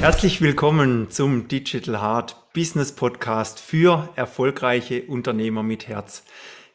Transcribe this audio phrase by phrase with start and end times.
[0.00, 6.22] Herzlich willkommen zum Digital Heart Business Podcast für erfolgreiche Unternehmer mit Herz.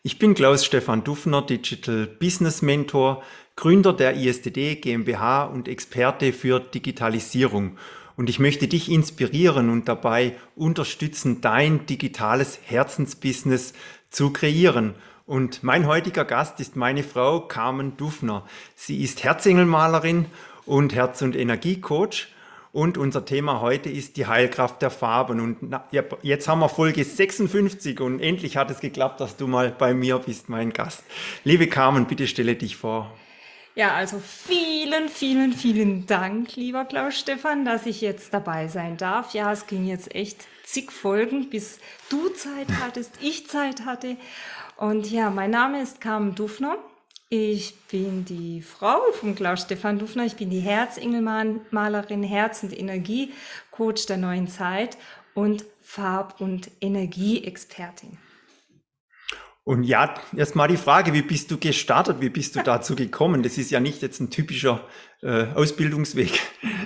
[0.03, 3.23] Ich bin Klaus Stefan Duffner, Digital Business Mentor,
[3.55, 7.77] Gründer der ISDD GmbH und Experte für Digitalisierung.
[8.17, 13.73] Und ich möchte dich inspirieren und dabei unterstützen, dein digitales Herzensbusiness
[14.09, 14.95] zu kreieren.
[15.25, 18.45] Und mein heutiger Gast ist meine Frau Carmen Duffner.
[18.75, 20.25] Sie ist Herzengelmalerin
[20.65, 22.27] und Herz- und Energiecoach
[22.73, 25.39] und unser Thema heute ist die Heilkraft der Farben.
[25.39, 25.79] Und
[26.23, 30.17] jetzt haben wir Folge 56 und endlich hat es geklappt, dass du mal bei mir
[30.17, 31.03] bist, mein Gast.
[31.43, 33.13] Liebe Carmen, bitte stelle dich vor.
[33.75, 39.33] Ja, also vielen, vielen, vielen Dank, lieber Klaus Stefan, dass ich jetzt dabei sein darf.
[39.33, 41.79] Ja, es ging jetzt echt zig Folgen, bis
[42.09, 44.17] du Zeit hattest, ich Zeit hatte.
[44.77, 46.77] Und ja, mein Name ist Carmen Dufner.
[47.35, 50.23] Ich bin die Frau von Klaus Stefan Dufner.
[50.23, 54.99] Ich bin die Herzengelmalerin, Herz- und Energiecoach der neuen Zeit
[55.33, 58.19] und Farb- und Energieexpertin.
[59.63, 62.21] Und ja, erstmal die Frage, wie bist du gestartet?
[62.21, 63.41] Wie bist du dazu gekommen?
[63.41, 64.87] Das ist ja nicht jetzt ein typischer
[65.23, 66.39] äh, Ausbildungsweg.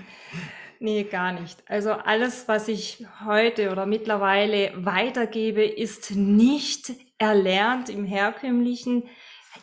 [0.79, 1.63] Nee, gar nicht.
[1.67, 9.09] Also alles, was ich heute oder mittlerweile weitergebe, ist nicht erlernt im herkömmlichen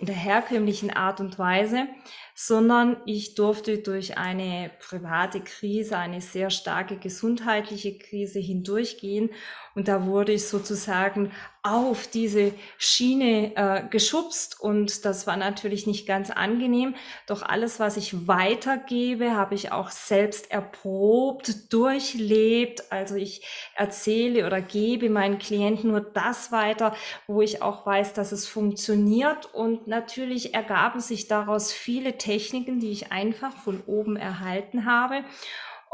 [0.00, 1.86] in der herkömmlichen Art und Weise,
[2.34, 9.30] sondern ich durfte durch eine private Krise, eine sehr starke gesundheitliche Krise hindurchgehen
[9.74, 11.32] und da wurde ich sozusagen
[11.64, 16.94] auf diese Schiene äh, geschubst und das war natürlich nicht ganz angenehm.
[17.26, 22.92] Doch alles, was ich weitergebe, habe ich auch selbst erprobt, durchlebt.
[22.92, 26.94] Also ich erzähle oder gebe meinen Klienten nur das weiter,
[27.26, 29.54] wo ich auch weiß, dass es funktioniert.
[29.54, 35.24] Und natürlich ergaben sich daraus viele Techniken, die ich einfach von oben erhalten habe.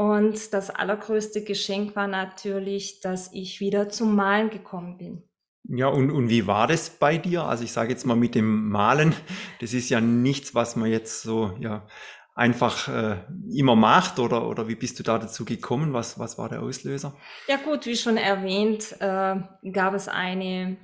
[0.00, 5.22] Und das allergrößte Geschenk war natürlich, dass ich wieder zum Malen gekommen bin.
[5.68, 7.44] Ja, und, und wie war das bei dir?
[7.44, 9.14] Also ich sage jetzt mal mit dem Malen,
[9.60, 11.86] das ist ja nichts, was man jetzt so ja
[12.34, 13.16] einfach äh,
[13.54, 15.92] immer macht oder, oder wie bist du da dazu gekommen?
[15.92, 17.14] Was, was war der Auslöser?
[17.46, 19.36] Ja gut, wie schon erwähnt, äh,
[19.70, 20.78] gab es eine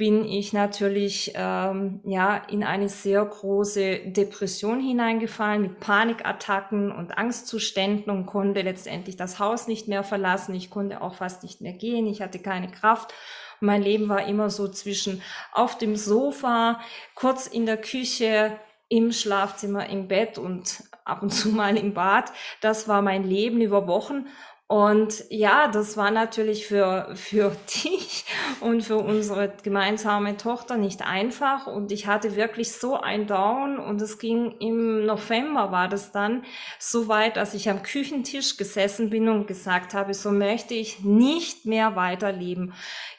[0.00, 8.10] bin ich natürlich ähm, ja in eine sehr große Depression hineingefallen mit Panikattacken und Angstzuständen
[8.10, 10.54] und konnte letztendlich das Haus nicht mehr verlassen.
[10.54, 12.06] Ich konnte auch fast nicht mehr gehen.
[12.06, 13.12] Ich hatte keine Kraft
[13.60, 15.22] mein Leben war immer so zwischen
[15.52, 16.80] auf dem Sofa,
[17.14, 22.32] kurz in der Küche, im Schlafzimmer, im Bett und ab und zu mal im Bad.
[22.60, 24.26] Das war mein Leben über Wochen.
[24.70, 27.50] Und ja, das war natürlich für, für
[27.84, 28.24] dich
[28.60, 31.66] und für unsere gemeinsame Tochter nicht einfach.
[31.66, 36.44] Und ich hatte wirklich so ein Down und es ging im November war das dann
[36.78, 41.66] so weit, dass ich am Küchentisch gesessen bin und gesagt habe, so möchte ich nicht
[41.66, 42.72] mehr weiterleben.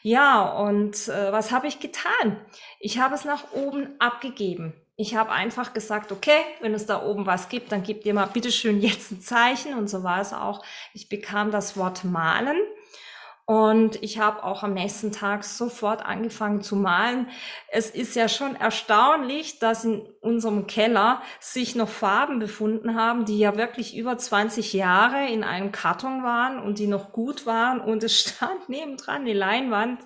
[0.03, 2.39] Ja, und äh, was habe ich getan?
[2.79, 4.73] Ich habe es nach oben abgegeben.
[5.01, 8.27] Ich habe einfach gesagt, okay, wenn es da oben was gibt, dann gebt ihr mal
[8.27, 9.73] bitteschön jetzt ein Zeichen.
[9.73, 10.63] Und so war es auch.
[10.93, 12.55] Ich bekam das Wort malen.
[13.45, 17.27] Und ich habe auch am nächsten Tag sofort angefangen zu malen.
[17.69, 23.39] Es ist ja schon erstaunlich, dass in unserem Keller sich noch Farben befunden haben, die
[23.39, 27.81] ja wirklich über 20 Jahre in einem Karton waren und die noch gut waren.
[27.81, 29.99] Und es stand nebendran die Leinwand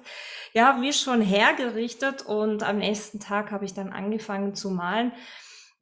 [0.56, 5.12] ja, wie schon hergerichtet und am nächsten Tag habe ich dann angefangen zu malen.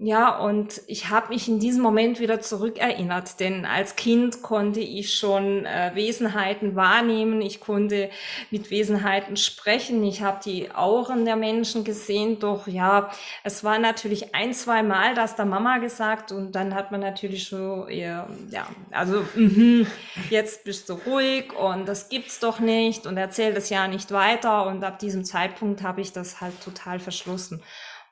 [0.03, 5.15] Ja, und ich habe mich in diesem Moment wieder zurückerinnert, denn als Kind konnte ich
[5.15, 8.09] schon äh, Wesenheiten wahrnehmen, ich konnte
[8.51, 13.11] mit Wesenheiten sprechen, ich habe die Auren der Menschen gesehen, doch ja,
[13.45, 17.47] es war natürlich ein, zwei Mal, das der Mama gesagt und dann hat man natürlich
[17.47, 19.87] so, ja, ja also mh,
[20.29, 24.67] jetzt bist du ruhig und das gibt's doch nicht und erzähl das ja nicht weiter
[24.67, 27.63] und ab diesem Zeitpunkt habe ich das halt total verschlossen.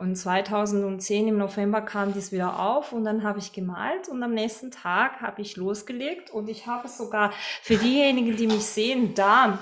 [0.02, 4.34] Und 2010 im November kam dies wieder auf und dann habe ich gemalt und am
[4.34, 7.32] nächsten Tag habe ich losgelegt und ich habe sogar
[7.62, 9.60] für diejenigen, die mich sehen, da,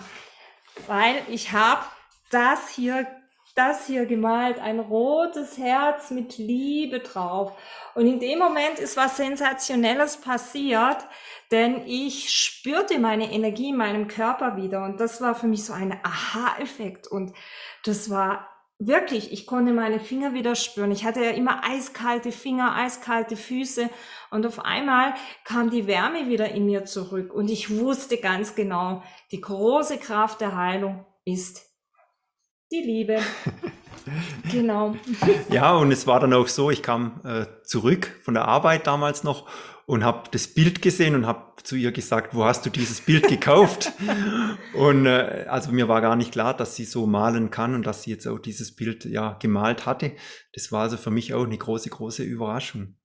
[0.88, 1.82] weil ich habe
[2.32, 3.06] das hier
[3.54, 7.52] das hier gemalt, ein rotes Herz mit Liebe drauf.
[7.94, 11.06] Und in dem Moment ist was Sensationelles passiert,
[11.52, 14.86] denn ich spürte meine Energie in meinem Körper wieder.
[14.86, 17.08] Und das war für mich so ein Aha-Effekt.
[17.08, 17.34] Und
[17.84, 18.48] das war
[18.80, 20.92] wirklich, ich konnte meine Finger wieder spüren.
[20.92, 23.90] Ich hatte ja immer eiskalte Finger, eiskalte Füße
[24.32, 29.04] und auf einmal kam die Wärme wieder in mir zurück und ich wusste ganz genau,
[29.32, 31.66] die große Kraft der Heilung ist
[32.72, 33.20] die Liebe.
[34.52, 34.96] genau.
[35.50, 39.24] Ja, und es war dann auch so, ich kam äh, zurück von der Arbeit damals
[39.24, 39.48] noch
[39.90, 43.28] und habe das Bild gesehen und habe zu ihr gesagt, wo hast du dieses Bild
[43.28, 43.92] gekauft?
[44.76, 48.04] und äh, also mir war gar nicht klar, dass sie so malen kann und dass
[48.04, 50.12] sie jetzt auch dieses Bild ja gemalt hatte.
[50.54, 52.98] Das war also für mich auch eine große, große Überraschung.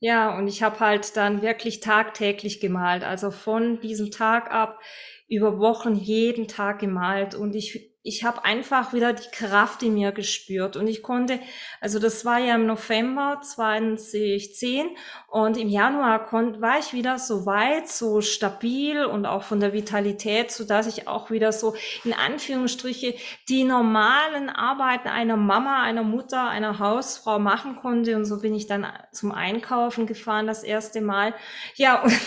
[0.00, 4.80] Ja, und ich habe halt dann wirklich tagtäglich gemalt, also von diesem Tag ab
[5.28, 10.12] über Wochen jeden Tag gemalt und ich ich habe einfach wieder die Kraft in mir
[10.12, 11.40] gespürt und ich konnte,
[11.80, 14.90] also das war ja im November 2010
[15.26, 19.72] und im Januar kon, war ich wieder so weit, so stabil und auch von der
[19.72, 21.74] Vitalität, so dass ich auch wieder so
[22.04, 23.14] in Anführungsstriche
[23.48, 28.66] die normalen Arbeiten einer Mama, einer Mutter, einer Hausfrau machen konnte und so bin ich
[28.66, 31.32] dann zum Einkaufen gefahren das erste Mal.
[31.74, 32.20] Ja, und,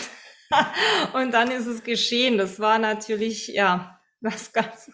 [1.12, 2.36] und dann ist es geschehen.
[2.36, 4.90] Das war natürlich, ja, was ganz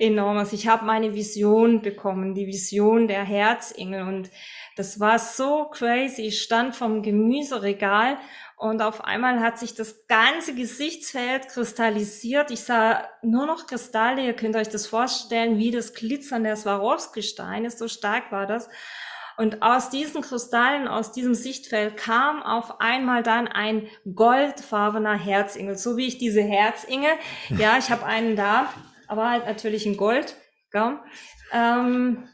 [0.00, 0.52] enormes.
[0.52, 4.30] Ich habe meine Vision bekommen, die Vision der Herzengel und
[4.76, 6.22] das war so crazy.
[6.22, 8.18] Ich stand vom Gemüseregal
[8.56, 12.50] und auf einmal hat sich das ganze Gesichtsfeld kristallisiert.
[12.50, 14.24] Ich sah nur noch Kristalle.
[14.24, 17.70] Ihr könnt euch das vorstellen, wie das Glitzern der Swarovski-Steine.
[17.70, 18.68] So stark war das.
[19.36, 25.96] Und aus diesen Kristallen, aus diesem Sichtfeld kam auf einmal dann ein goldfarbener Herzingel, so
[25.96, 27.12] wie ich diese Herzingel,
[27.50, 28.72] ja, ich habe einen da,
[29.08, 30.36] aber halt natürlich in Gold,
[30.70, 30.98] gell?
[31.52, 32.28] Ähm,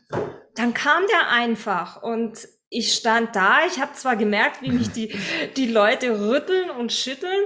[0.55, 5.15] dann kam der einfach und ich stand da, ich habe zwar gemerkt, wie mich die,
[5.57, 7.45] die Leute rütteln und schütteln,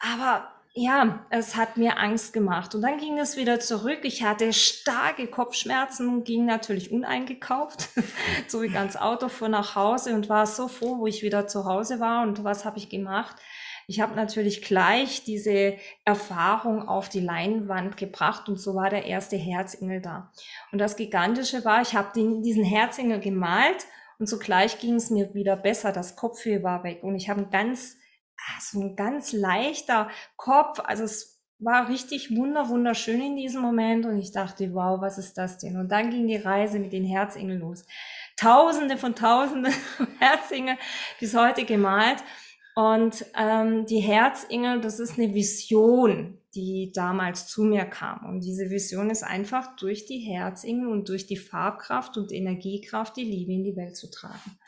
[0.00, 2.72] aber ja, es hat mir Angst gemacht.
[2.74, 4.00] Und dann ging es wieder zurück.
[4.02, 7.88] Ich hatte starke Kopfschmerzen, ging natürlich uneingekauft,
[8.46, 11.64] so wie ganz Auto vor nach Hause und war so froh, wo ich wieder zu
[11.64, 12.22] Hause war.
[12.22, 13.36] Und was habe ich gemacht?
[13.88, 19.36] Ich habe natürlich gleich diese Erfahrung auf die Leinwand gebracht und so war der erste
[19.36, 20.30] Herzengel da.
[20.70, 23.86] Und das Gigantische war, ich habe diesen Herzengel gemalt
[24.18, 25.90] und zugleich ging es mir wieder besser.
[25.90, 27.96] Das Kopfweh war weg und ich habe ein ganz
[28.60, 30.80] so ein ganz leichter Kopf.
[30.84, 35.36] Also es war richtig wunder, wunderschön in diesem Moment und ich dachte, wow, was ist
[35.38, 35.76] das denn?
[35.76, 37.84] Und dann ging die Reise mit den Herzengeln los.
[38.36, 39.72] Tausende von Tausenden
[40.20, 40.76] Herzengel
[41.18, 42.22] bis heute gemalt.
[42.76, 48.24] Und ähm, die Herzengel, das ist eine Vision, die damals zu mir kam.
[48.24, 53.24] Und diese Vision ist einfach durch die Herzengel und durch die Farbkraft und Energiekraft die
[53.24, 54.58] Liebe in die Welt zu tragen.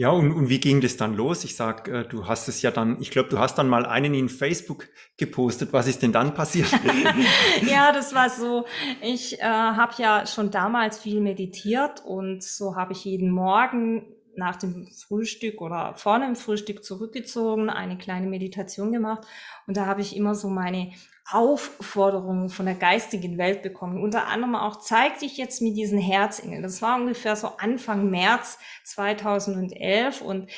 [0.00, 1.42] Ja, und, und wie ging das dann los?
[1.42, 4.14] Ich sag, äh, du hast es ja dann, ich glaube, du hast dann mal einen
[4.14, 4.86] in Facebook
[5.16, 5.72] gepostet.
[5.72, 6.70] Was ist denn dann passiert?
[7.68, 8.64] ja, das war so.
[9.02, 14.54] Ich äh, habe ja schon damals viel meditiert und so habe ich jeden Morgen nach
[14.54, 19.26] dem Frühstück oder vor dem Frühstück zurückgezogen, eine kleine Meditation gemacht
[19.66, 20.92] und da habe ich immer so meine
[21.30, 24.02] Aufforderungen von der geistigen Welt bekommen.
[24.02, 26.62] Unter anderem auch zeig dich jetzt mit diesen Herzengeln.
[26.62, 30.50] Das war ungefähr so Anfang März 2011 und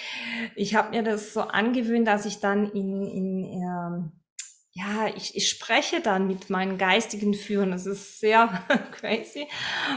[0.55, 4.13] ich habe mir das so angewöhnt, dass ich dann in, in ähm,
[4.73, 7.73] ja, ich, ich spreche dann mit meinen geistigen Führern.
[7.73, 8.63] Das ist sehr
[8.93, 9.49] crazy.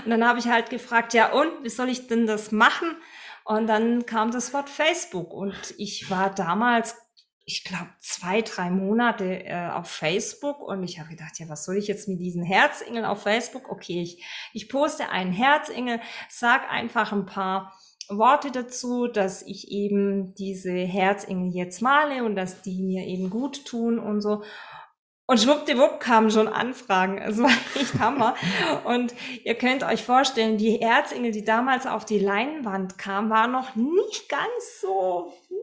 [0.03, 2.95] Und dann habe ich halt gefragt, ja und, wie soll ich denn das machen?
[3.45, 6.95] Und dann kam das Wort Facebook und ich war damals
[7.45, 11.77] ich glaube, zwei, drei Monate äh, auf Facebook und ich habe gedacht, ja, was soll
[11.77, 13.69] ich jetzt mit diesen Herzengeln auf Facebook?
[13.69, 14.23] Okay, ich,
[14.53, 17.73] ich poste einen Herzengel, sag einfach ein paar
[18.09, 23.65] Worte dazu, dass ich eben diese Herzengel jetzt male und dass die mir eben gut
[23.65, 24.43] tun und so.
[25.25, 27.17] Und schwuppdiwupp kamen schon Anfragen.
[27.17, 28.35] Es war echt Hammer.
[28.83, 33.75] Und ihr könnt euch vorstellen, die Erzengel, die damals auf die Leinwand kamen, waren noch
[33.75, 35.57] nicht ganz so hm,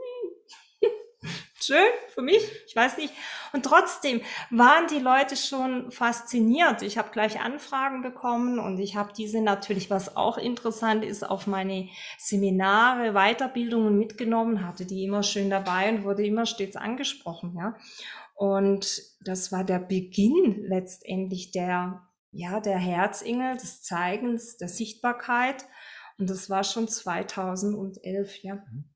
[1.64, 2.42] schön für mich.
[2.66, 3.12] Ich weiß nicht.
[3.52, 6.82] Und trotzdem waren die Leute schon fasziniert.
[6.82, 11.46] Ich habe gleich Anfragen bekommen und ich habe diese natürlich, was auch interessant ist, auf
[11.46, 11.88] meine
[12.18, 17.54] Seminare, Weiterbildungen mitgenommen, hatte die immer schön dabei und wurde immer stets angesprochen.
[17.56, 17.76] Ja.
[18.34, 25.66] Und das war der Beginn letztendlich der, ja, der Herzingel, des Zeigens, der Sichtbarkeit.
[26.18, 28.54] Und das war schon 2011, ja.
[28.54, 28.89] Mhm.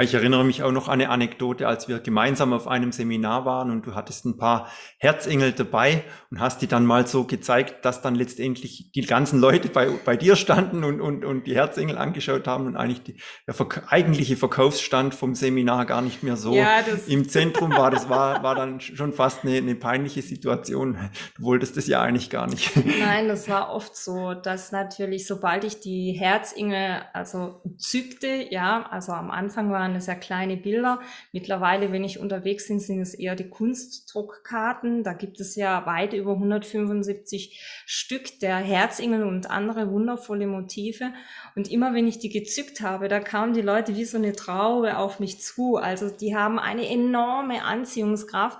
[0.00, 3.70] Ich erinnere mich auch noch an eine Anekdote, als wir gemeinsam auf einem Seminar waren
[3.70, 8.00] und du hattest ein paar Herzengel dabei und hast die dann mal so gezeigt, dass
[8.00, 12.46] dann letztendlich die ganzen Leute bei, bei dir standen und, und, und die Herzengel angeschaut
[12.46, 13.56] haben und eigentlich die, der
[13.88, 17.90] eigentliche Verkaufsstand vom Seminar gar nicht mehr so ja, im Zentrum war.
[17.90, 20.96] Das war, war dann schon fast eine, eine peinliche Situation.
[21.36, 22.70] Du wolltest das ja eigentlich gar nicht.
[23.00, 29.12] Nein, das war oft so, dass natürlich, sobald ich die Herzengel also zückte, ja, also
[29.12, 31.00] am Anfang waren waren ja kleine Bilder.
[31.32, 35.02] Mittlerweile, wenn ich unterwegs bin, sind es eher die Kunstdruckkarten.
[35.02, 41.12] Da gibt es ja weit über 175 Stück der Herzingel und andere wundervolle Motive.
[41.56, 44.98] Und immer wenn ich die gezückt habe, da kamen die Leute wie so eine Traube
[44.98, 45.76] auf mich zu.
[45.76, 48.58] Also die haben eine enorme Anziehungskraft.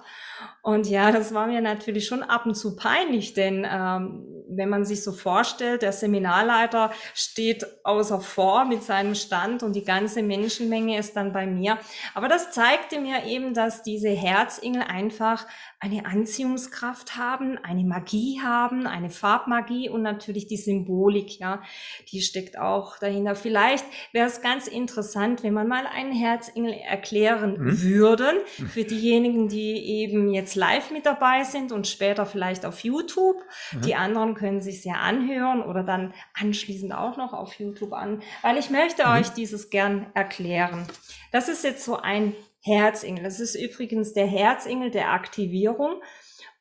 [0.69, 4.85] Und ja, das war mir natürlich schon ab und zu peinlich, denn ähm, wenn man
[4.85, 10.99] sich so vorstellt, der Seminarleiter steht außer vor mit seinem Stand und die ganze Menschenmenge
[10.99, 11.79] ist dann bei mir.
[12.15, 15.47] Aber das zeigte mir eben, dass diese Herzingel einfach
[15.81, 21.63] eine Anziehungskraft haben, eine Magie haben, eine Farbmagie und natürlich die Symbolik, ja,
[22.11, 23.35] die steckt auch dahinter.
[23.37, 27.83] Vielleicht wäre es ganz interessant, wenn man mal einen Herzengel erklären mhm.
[27.83, 33.43] würden, für diejenigen, die eben jetzt live mit dabei sind und später vielleicht auf YouTube.
[33.73, 33.81] Mhm.
[33.83, 38.59] Die anderen können sich ja anhören oder dann anschließend auch noch auf YouTube an, weil
[38.59, 39.13] ich möchte mhm.
[39.13, 40.87] euch dieses gern erklären.
[41.33, 43.25] Das ist jetzt so ein Herzengel.
[43.25, 46.03] Das ist übrigens der Herzengel der Aktivierung.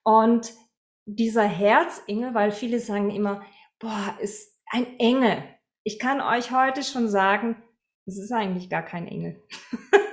[0.04, 0.54] Und
[1.06, 3.44] dieser Herzengel, weil viele sagen immer,
[3.80, 5.44] boah, ist ein Engel.
[5.84, 7.62] Ich kann euch heute schon sagen,
[8.06, 9.44] es ist eigentlich gar kein Engel.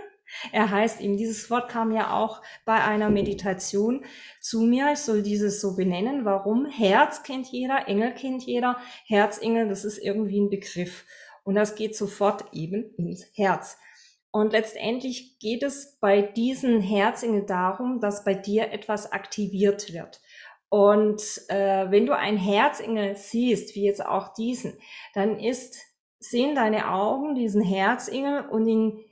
[0.53, 4.05] er heißt ihm, dieses Wort kam ja auch bei einer Meditation
[4.41, 4.93] zu mir.
[4.93, 6.25] Ich soll dieses so benennen.
[6.25, 6.67] Warum?
[6.67, 8.77] Herz kennt jeder, Engel kennt jeder.
[9.07, 11.05] Herzengel, das ist irgendwie ein Begriff.
[11.45, 13.79] Und das geht sofort eben ins Herz.
[14.31, 20.21] Und letztendlich geht es bei diesen Herzengel darum, dass bei dir etwas aktiviert wird.
[20.69, 24.77] Und äh, wenn du ein Herzengel siehst, wie jetzt auch diesen,
[25.13, 25.77] dann ist,
[26.19, 29.04] sehen deine Augen diesen Herzengel und in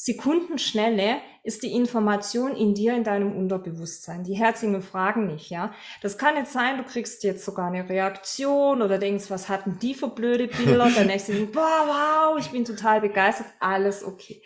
[0.00, 4.22] Sekundenschnelle ist die Information in dir, in deinem Unterbewusstsein.
[4.22, 5.74] Die Herzengel fragen nicht, ja.
[6.02, 9.94] Das kann jetzt sein, du kriegst jetzt sogar eine Reaktion oder denkst, was hatten die
[9.94, 10.88] für blöde Bilder?
[10.96, 13.48] Der nächste denkt, boah, wow, ich bin total begeistert.
[13.58, 14.40] Alles okay.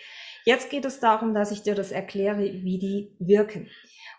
[0.46, 3.68] Jetzt geht es darum, dass ich dir das erkläre, wie die wirken.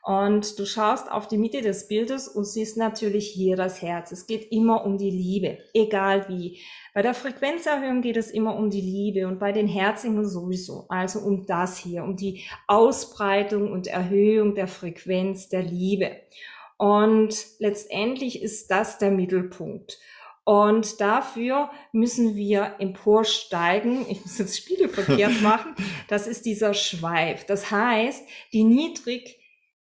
[0.05, 4.12] Und du schaust auf die Mitte des Bildes und siehst natürlich hier das Herz.
[4.12, 6.60] Es geht immer um die Liebe, egal wie.
[6.93, 10.88] Bei der Frequenzerhöhung geht es immer um die Liebe und bei den Herzingeln sowieso.
[10.89, 16.12] Also um das hier, um die Ausbreitung und Erhöhung der Frequenz der Liebe.
[16.77, 20.00] Und letztendlich ist das der Mittelpunkt.
[20.43, 24.05] Und dafür müssen wir emporsteigen.
[24.10, 25.75] Ich muss jetzt spiegelverkehrt machen.
[26.10, 27.45] Das ist dieser Schweif.
[27.45, 29.39] Das heißt, die niedrig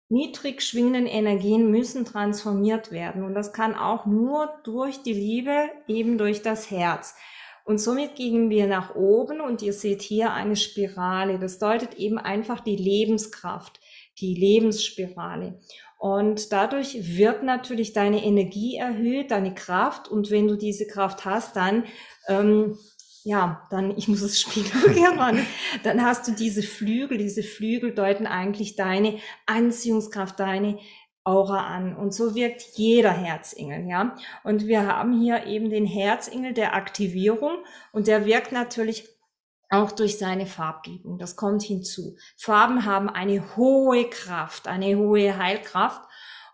[0.09, 3.25] niedrig schwingenden Energien müssen transformiert werden.
[3.25, 7.15] Und das kann auch nur durch die Liebe, eben durch das Herz.
[7.65, 11.39] Und somit gehen wir nach oben und ihr seht hier eine Spirale.
[11.39, 13.81] Das deutet eben einfach die Lebenskraft,
[14.21, 15.59] die Lebensspirale.
[15.99, 20.09] Und dadurch wird natürlich deine Energie erhöht, deine Kraft.
[20.09, 21.85] Und wenn du diese Kraft hast, dann
[22.29, 22.77] ähm,
[23.25, 25.47] ja, dann, ich muss es spiegeln machen,
[25.83, 30.79] dann hast du diese Flügel, diese Flügel deuten eigentlich deine Anziehungskraft, deine
[31.25, 31.97] Aura an.
[31.97, 34.15] Und so wirkt jeder Herzengel, ja.
[34.45, 39.09] Und wir haben hier eben den Herzengel der Aktivierung und der wirkt natürlich
[39.71, 41.19] auch durch seine Farbgebung.
[41.19, 42.17] Das kommt hinzu.
[42.37, 46.03] Farben haben eine hohe Kraft, eine hohe Heilkraft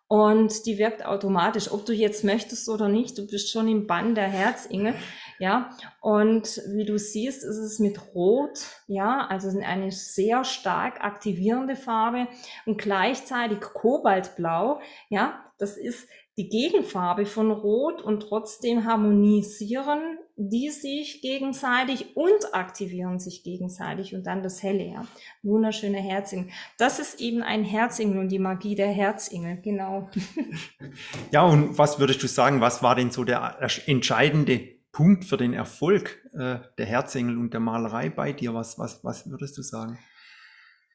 [0.07, 3.19] und die wirkt automatisch, ob du jetzt möchtest oder nicht.
[3.19, 4.95] Du bist schon im Bann der Herzengel.
[5.41, 5.71] Ja,
[6.03, 12.29] und wie du siehst, ist es mit Rot, ja, also eine sehr stark aktivierende Farbe
[12.67, 16.07] und gleichzeitig Kobaltblau, ja, das ist
[16.37, 24.27] die Gegenfarbe von Rot und trotzdem harmonisieren die sich gegenseitig und aktivieren sich gegenseitig und
[24.27, 25.07] dann das Helle, ja.
[25.43, 26.51] Wunderschöne Herzengel.
[26.79, 30.09] Das ist eben ein Herzengel und die Magie der Herzengel, genau.
[31.31, 35.53] Ja, und was würdest du sagen, was war denn so der entscheidende Punkt für den
[35.53, 38.55] Erfolg äh, der Herzengel und der Malerei bei dir?
[38.55, 39.99] Was, was, was würdest du sagen?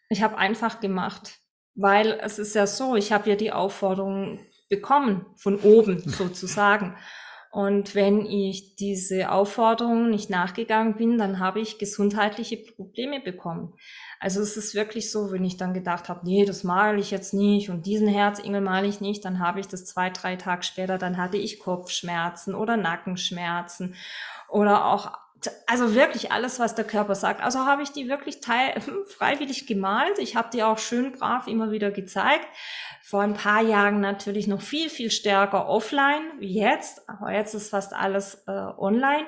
[0.10, 1.40] Ich habe einfach gemacht,
[1.76, 6.96] weil es ist ja so, ich habe ja die Aufforderung bekommen, von oben sozusagen.
[7.56, 13.74] Und wenn ich diese Aufforderung nicht nachgegangen bin, dann habe ich gesundheitliche Probleme bekommen.
[14.20, 17.34] Also es ist wirklich so, wenn ich dann gedacht habe, nee, das male ich jetzt
[17.34, 20.98] nicht und diesen Herzengel male ich nicht, dann habe ich das zwei, drei Tage später,
[20.98, 23.96] dann hatte ich Kopfschmerzen oder Nackenschmerzen
[24.50, 25.14] oder auch
[25.68, 27.42] also wirklich alles, was der Körper sagt.
[27.42, 28.74] Also habe ich die wirklich teil
[29.18, 30.18] freiwillig gemalt.
[30.20, 32.48] Ich habe die auch schön brav immer wieder gezeigt.
[33.02, 37.08] Vor ein paar Jahren natürlich noch viel, viel stärker offline wie jetzt.
[37.10, 39.26] Aber jetzt ist fast alles äh, online.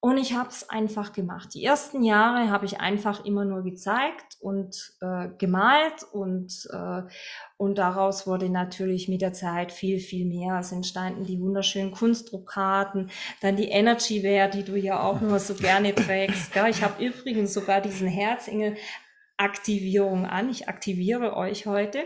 [0.00, 1.54] Und ich habe es einfach gemacht.
[1.54, 7.02] Die ersten Jahre habe ich einfach immer nur gezeigt und äh, gemalt und, äh,
[7.56, 10.60] und daraus wurde natürlich mit der Zeit viel, viel mehr.
[10.60, 15.54] Es entstanden die wunderschönen Kunstdruckkarten, dann die Energy Wear, die du ja auch nur so
[15.54, 16.52] gerne trägst.
[16.54, 16.70] Gell?
[16.70, 18.76] Ich habe übrigens sogar diesen Herzengel
[19.36, 20.48] Aktivierung an.
[20.48, 22.04] Ich aktiviere euch heute.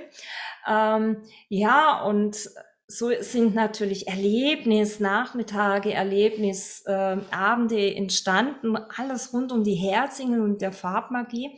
[0.67, 2.49] Ähm, ja, und
[2.97, 11.51] so sind natürlich Erlebnisnachmittage, Erlebnisabende äh, entstanden, alles rund um die Herzingen und der Farbmagie.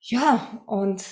[0.00, 1.04] Ja, und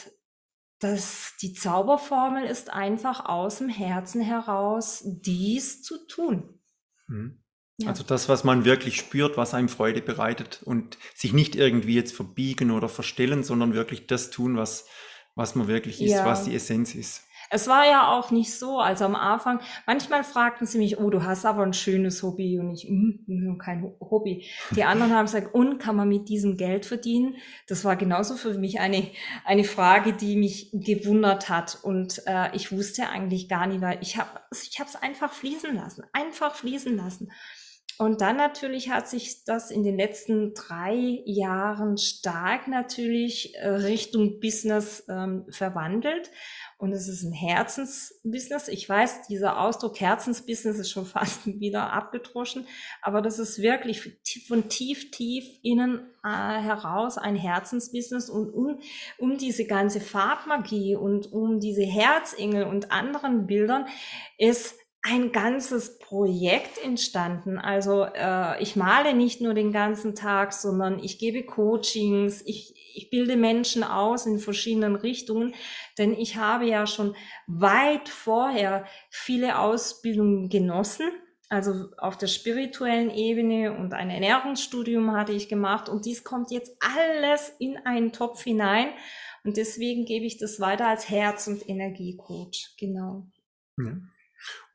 [0.79, 6.61] das, die Zauberformel ist einfach aus dem Herzen heraus, dies zu tun.
[7.07, 7.41] Mhm.
[7.79, 7.89] Ja.
[7.89, 12.15] Also das, was man wirklich spürt, was einem Freude bereitet und sich nicht irgendwie jetzt
[12.15, 14.87] verbiegen oder verstellen, sondern wirklich das tun, was,
[15.35, 16.25] was man wirklich ist, ja.
[16.25, 17.24] was die Essenz ist.
[17.55, 21.23] Es war ja auch nicht so, also am Anfang, manchmal fragten sie mich, oh, du
[21.23, 24.45] hast aber ein schönes Hobby und ich, mm, kein Hobby.
[24.75, 27.37] Die anderen haben gesagt, und kann man mit diesem Geld verdienen?
[27.69, 29.09] Das war genauso für mich eine,
[29.45, 34.19] eine Frage, die mich gewundert hat und äh, ich wusste eigentlich gar nicht, weil ich
[34.19, 37.31] habe ich es einfach fließen lassen, einfach fließen lassen.
[37.99, 44.41] Und dann natürlich hat sich das in den letzten drei Jahren stark natürlich äh, Richtung
[44.41, 46.31] Business ähm, verwandelt.
[46.77, 48.67] Und es ist ein Herzensbusiness.
[48.69, 52.67] Ich weiß, dieser Ausdruck Herzensbusiness ist schon fast wieder abgedroschen,
[53.01, 54.03] aber das ist wirklich
[54.49, 58.29] von tief, tief innen äh, heraus ein Herzensbusiness.
[58.29, 58.81] Und um,
[59.19, 63.87] um diese ganze Farbmagie und um diese Herzengel und anderen Bildern
[64.37, 64.75] ist
[65.07, 67.59] ein ganzes Projekt entstanden.
[67.59, 73.11] Also äh, ich male nicht nur den ganzen Tag, sondern ich gebe Coachings, ich, ich
[73.11, 75.55] bilde Menschen aus in verschiedenen Richtungen,
[75.99, 77.15] denn ich habe ja schon
[77.47, 81.11] weit vorher viele Ausbildungen genossen.
[81.51, 86.75] Also auf der spirituellen Ebene und ein Ernährungsstudium hatte ich gemacht und dies kommt jetzt
[86.81, 88.89] alles in einen Topf hinein
[89.45, 92.75] und deswegen gebe ich das weiter als Herz- und Energiecoach.
[92.79, 93.27] Genau.
[93.77, 93.93] Ja.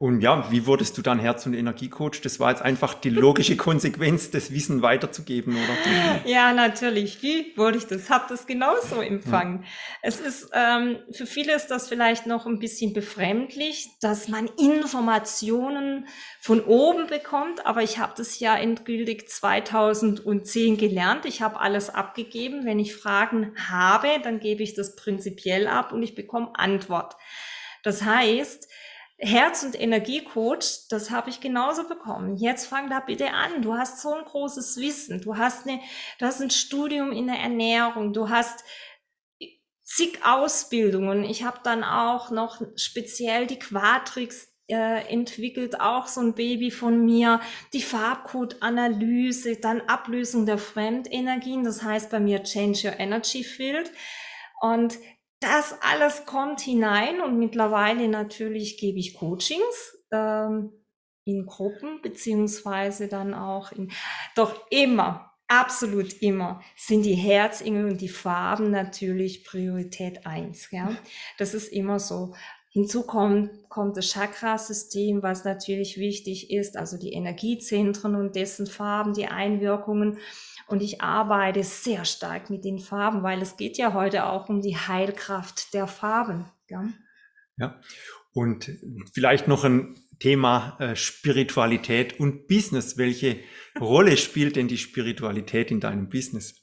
[0.02, 2.22] Und ja, wie wurdest du dann Herz- und Energiecoach?
[2.24, 6.22] Das war jetzt einfach die logische Konsequenz, das Wissen weiterzugeben, oder?
[6.26, 7.22] Ja, natürlich.
[7.22, 8.10] Wie wurde ich das?
[8.10, 9.64] Hab das genauso empfangen.
[9.64, 9.68] Ja.
[10.02, 16.08] Es ist, ähm, für viele ist das vielleicht noch ein bisschen befremdlich, dass man Informationen
[16.40, 21.26] von oben bekommt, aber ich habe das ja endgültig 2010 gelernt.
[21.26, 22.64] Ich habe alles abgegeben.
[22.64, 27.18] Wenn ich Fragen habe, dann gebe ich das prinzipiell ab und ich bekomme Antwort.
[27.84, 28.70] Das heißt,
[29.22, 32.38] Herz- und Energiecoach, das habe ich genauso bekommen.
[32.38, 33.62] Jetzt fang da bitte an.
[33.62, 35.22] Du hast so ein großes Wissen.
[35.22, 35.82] Du hast, eine,
[36.20, 38.14] du hast ein Studium in der Ernährung.
[38.14, 38.64] Du hast
[39.84, 41.26] zig Ausbildungen.
[41.26, 47.04] Ich habe dann auch noch speziell die Quatrix äh, entwickelt, auch so ein Baby von
[47.04, 47.42] mir.
[47.74, 51.66] Die Farbcode-Analyse, dann Ablösung der Fremdenergien.
[51.66, 53.92] Das heißt bei mir Change Your Energy Field.
[54.62, 54.98] Und
[55.40, 60.72] das alles kommt hinein und mittlerweile natürlich gebe ich Coachings ähm,
[61.26, 63.92] in Gruppen beziehungsweise dann auch in,
[64.36, 70.70] doch immer, absolut immer sind die Herzengel und die Farben natürlich Priorität eins.
[70.72, 70.96] Ja?
[71.38, 72.36] Das ist immer so.
[72.80, 79.14] Hinzu kommt, kommt das Chakrasystem, was natürlich wichtig ist, also die Energiezentren und dessen Farben,
[79.14, 80.18] die Einwirkungen.
[80.66, 84.62] Und ich arbeite sehr stark mit den Farben, weil es geht ja heute auch um
[84.62, 86.46] die Heilkraft der Farben.
[86.70, 86.88] Ja,
[87.58, 87.82] ja.
[88.32, 88.72] und
[89.14, 92.98] vielleicht noch ein Thema äh, Spiritualität und Business.
[92.98, 93.40] Welche
[93.78, 96.56] Rolle spielt denn die Spiritualität in deinem Business?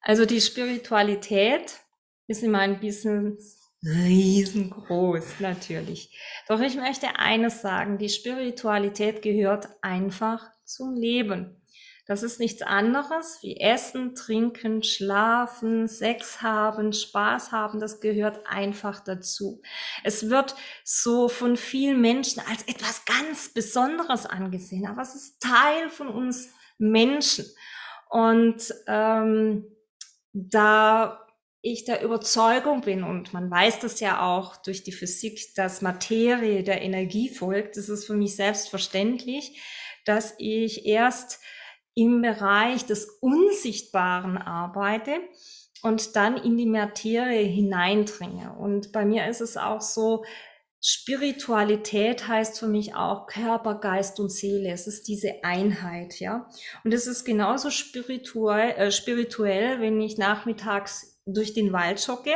[0.00, 1.80] Also die Spiritualität
[2.26, 6.18] ist in meinem Business riesengroß, natürlich.
[6.48, 11.62] Doch ich möchte eines sagen, die Spiritualität gehört einfach zum Leben.
[12.06, 17.80] Das ist nichts anderes wie Essen, Trinken, Schlafen, Sex haben, Spaß haben.
[17.80, 19.60] Das gehört einfach dazu.
[20.04, 25.90] Es wird so von vielen Menschen als etwas ganz Besonderes angesehen, aber es ist Teil
[25.90, 27.46] von uns Menschen.
[28.08, 29.64] Und ähm,
[30.32, 31.25] da
[31.72, 36.62] ich der Überzeugung bin, und man weiß das ja auch durch die Physik, dass Materie
[36.62, 39.60] der Energie folgt, ist es für mich selbstverständlich,
[40.04, 41.40] dass ich erst
[41.94, 45.18] im Bereich des Unsichtbaren arbeite
[45.82, 48.54] und dann in die Materie hineindringe.
[48.58, 50.24] Und bei mir ist es auch so,
[50.80, 54.70] Spiritualität heißt für mich auch Körper, Geist und Seele.
[54.70, 56.48] Es ist diese Einheit, ja.
[56.84, 62.34] Und es ist genauso spirituell, äh, spirituell, wenn ich nachmittags durch den Wald jogge,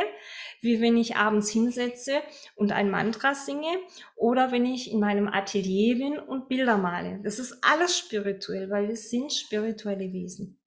[0.61, 2.21] wie wenn ich abends hinsetze
[2.55, 3.79] und ein Mantra singe
[4.15, 7.19] oder wenn ich in meinem Atelier bin und Bilder male.
[7.23, 10.59] Das ist alles spirituell, weil wir sind spirituelle Wesen.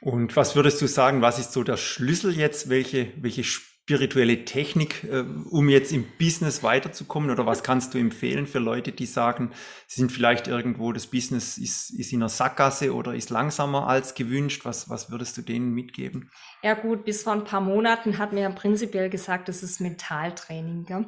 [0.00, 2.68] Und was würdest du sagen, was ist so der Schlüssel jetzt?
[2.68, 3.42] Welche, welche
[3.88, 7.30] spirituelle Technik, äh, um jetzt im Business weiterzukommen?
[7.30, 9.50] Oder was kannst du empfehlen für Leute, die sagen,
[9.86, 14.14] sie sind vielleicht irgendwo, das Business ist, ist in einer Sackgasse oder ist langsamer als
[14.14, 14.66] gewünscht?
[14.66, 16.30] Was, was würdest du denen mitgeben?
[16.62, 20.84] Ja gut, bis vor ein paar Monaten hat mir ja prinzipiell gesagt, das ist Mentaltraining.
[20.84, 21.06] Gell?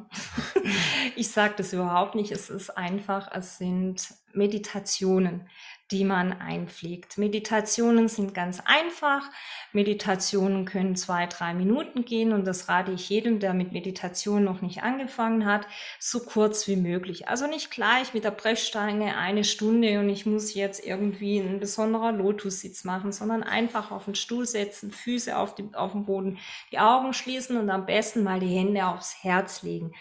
[1.16, 2.32] ich sage das überhaupt nicht.
[2.32, 5.48] Es ist einfach, es sind Meditationen
[5.90, 7.18] die man einpflegt.
[7.18, 9.28] Meditationen sind ganz einfach.
[9.72, 14.62] Meditationen können zwei, drei Minuten gehen und das rate ich jedem, der mit Meditation noch
[14.62, 15.66] nicht angefangen hat,
[15.98, 17.28] so kurz wie möglich.
[17.28, 22.12] Also nicht gleich mit der Brechstange eine Stunde und ich muss jetzt irgendwie einen besonderer
[22.12, 26.38] Lotussitz machen, sondern einfach auf den Stuhl setzen, Füße auf, die, auf den Boden,
[26.72, 29.92] die Augen schließen und am besten mal die Hände aufs Herz legen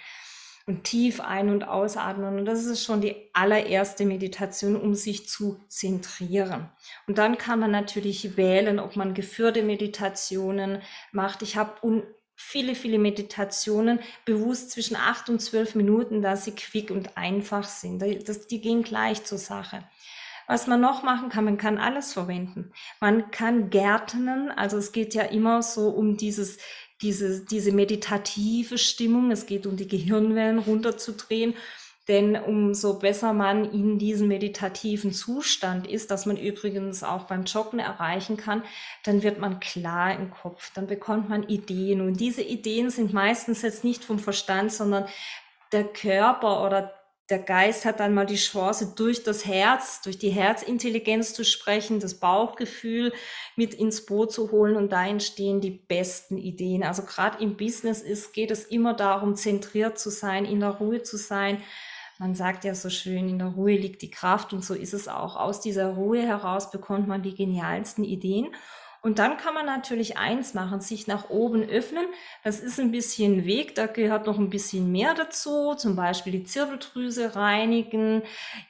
[0.70, 2.38] und tief ein- und ausatmen.
[2.38, 6.70] Und das ist schon die allererste Meditation, um sich zu zentrieren.
[7.08, 11.42] Und dann kann man natürlich wählen, ob man geführte Meditationen macht.
[11.42, 12.04] Ich habe
[12.36, 18.04] viele, viele Meditationen bewusst zwischen acht und zwölf Minuten, da sie quick und einfach sind.
[18.30, 19.84] Das, die gehen gleich zur Sache.
[20.46, 22.74] Was man noch machen kann, man kann alles verwenden.
[23.00, 26.60] Man kann gärtnen, also es geht ja immer so um dieses
[27.02, 29.32] diese, diese meditative Stimmung.
[29.32, 31.56] Es geht um die Gehirnwellen runterzudrehen.
[32.10, 37.78] Denn umso besser man in diesem meditativen Zustand ist, dass man übrigens auch beim Joggen
[37.78, 38.64] erreichen kann,
[39.04, 42.02] dann wird man klar im Kopf, dann bekommt man Ideen.
[42.02, 45.06] Und diese Ideen sind meistens jetzt nicht vom Verstand, sondern
[45.72, 46.99] der Körper oder
[47.30, 52.00] der Geist hat dann mal die Chance, durch das Herz, durch die Herzintelligenz zu sprechen,
[52.00, 53.14] das Bauchgefühl
[53.56, 56.84] mit ins Boot zu holen und da entstehen die besten Ideen.
[56.84, 61.04] Also gerade im Business ist, geht es immer darum, zentriert zu sein, in der Ruhe
[61.04, 61.62] zu sein.
[62.18, 65.08] Man sagt ja so schön, in der Ruhe liegt die Kraft und so ist es
[65.08, 65.36] auch.
[65.36, 68.56] Aus dieser Ruhe heraus bekommt man die genialsten Ideen.
[69.02, 72.06] Und dann kann man natürlich eins machen, sich nach oben öffnen.
[72.44, 76.44] Das ist ein bisschen Weg, da gehört noch ein bisschen mehr dazu, zum Beispiel die
[76.44, 78.24] Zirbeldrüse reinigen,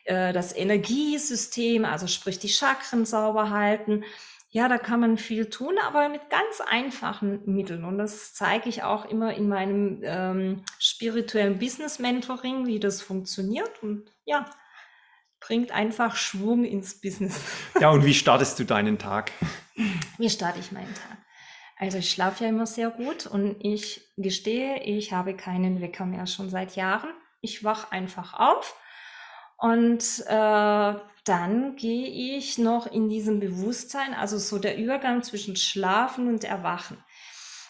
[0.06, 4.04] äh, das Energiesystem, also sprich die Chakren sauber halten.
[4.52, 7.84] Ja, da kann man viel tun, aber mit ganz einfachen Mitteln.
[7.84, 13.84] Und das zeige ich auch immer in meinem ähm, spirituellen Business Mentoring, wie das funktioniert.
[13.84, 14.46] Und ja,
[15.40, 17.40] bringt einfach Schwung ins Business.
[17.80, 19.32] Ja, und wie startest du deinen Tag?
[20.18, 21.18] Wie starte ich meinen Tag?
[21.78, 26.28] Also ich schlafe ja immer sehr gut und ich gestehe, ich habe keinen Wecker mehr
[26.28, 27.10] schon seit Jahren.
[27.40, 28.76] Ich wache einfach auf
[29.58, 36.28] und äh, dann gehe ich noch in diesem Bewusstsein, also so der Übergang zwischen Schlafen
[36.28, 36.98] und Erwachen.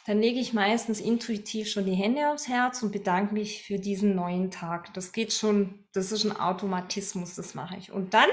[0.09, 4.15] Dann lege ich meistens intuitiv schon die Hände aufs Herz und bedanke mich für diesen
[4.15, 4.91] neuen Tag.
[4.95, 7.91] Das geht schon, das ist ein Automatismus, das mache ich.
[7.91, 8.27] Und dann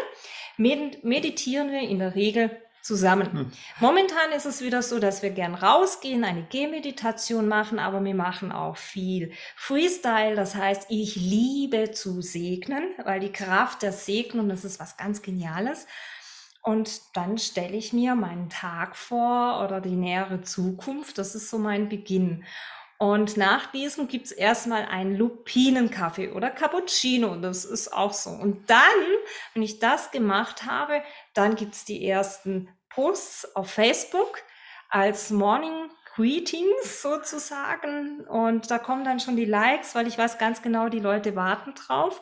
[0.57, 3.31] meditieren wir in der Regel zusammen.
[3.31, 3.53] Hm.
[3.79, 8.53] Momentan ist es wieder so, dass wir gern rausgehen, eine Gehmeditation machen, aber wir machen
[8.53, 10.35] auch viel Freestyle.
[10.35, 15.21] Das heißt, ich liebe zu segnen, weil die Kraft der Segnung, das ist was ganz
[15.21, 15.87] Geniales.
[16.67, 21.17] Und dann stelle ich mir meinen Tag vor oder die nähere Zukunft.
[21.17, 22.45] Das ist so mein Beginn.
[22.99, 27.37] Und nach diesem gibt es erstmal einen Lupinenkaffee oder Cappuccino.
[27.37, 28.31] Das ist auch so.
[28.31, 28.81] Und dann,
[29.55, 34.43] wenn ich das gemacht habe, dann gibt es die ersten Posts auf Facebook
[34.89, 38.23] als Morning Greetings sozusagen.
[38.23, 41.75] Und da kommen dann schon die Likes, weil ich weiß ganz genau, die Leute warten
[41.75, 42.21] drauf.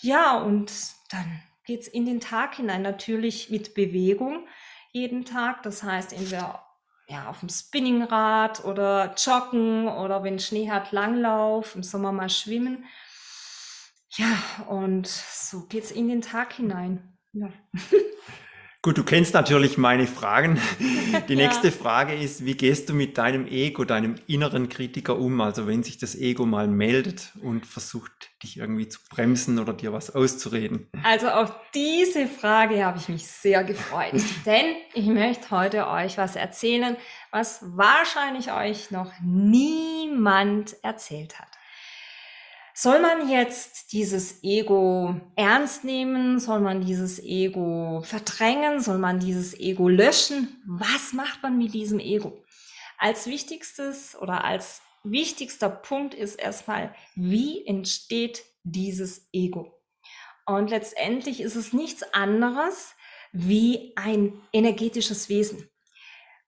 [0.00, 0.70] Ja, und
[1.10, 4.48] dann geht es in den Tag hinein, natürlich mit Bewegung
[4.90, 5.62] jeden Tag.
[5.62, 6.66] Das heißt, entweder
[7.06, 12.86] ja, auf dem Spinningrad oder joggen oder wenn Schnee hat, Langlauf, im Sommer mal schwimmen.
[14.16, 17.16] Ja, und so geht's in den Tag hinein.
[17.32, 17.52] Ja.
[18.82, 20.58] Gut, du kennst natürlich meine Fragen.
[21.28, 21.74] Die nächste ja.
[21.74, 25.42] Frage ist, wie gehst du mit deinem Ego, deinem inneren Kritiker um?
[25.42, 29.92] Also wenn sich das Ego mal meldet und versucht, dich irgendwie zu bremsen oder dir
[29.92, 30.88] was auszureden.
[31.02, 34.14] Also auf diese Frage habe ich mich sehr gefreut,
[34.46, 36.96] denn ich möchte heute euch was erzählen,
[37.30, 41.48] was wahrscheinlich euch noch niemand erzählt hat.
[42.82, 46.40] Soll man jetzt dieses Ego ernst nehmen?
[46.40, 48.80] Soll man dieses Ego verdrängen?
[48.80, 50.62] Soll man dieses Ego löschen?
[50.66, 52.42] Was macht man mit diesem Ego?
[52.96, 59.78] Als wichtigstes oder als wichtigster Punkt ist erstmal, wie entsteht dieses Ego?
[60.46, 62.94] Und letztendlich ist es nichts anderes
[63.32, 65.68] wie ein energetisches Wesen.